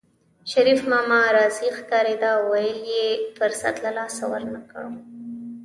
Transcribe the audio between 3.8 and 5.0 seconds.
له لاسه ورنکړو